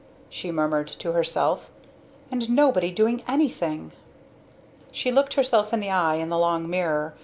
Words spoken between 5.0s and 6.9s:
looked herself in the eye in the long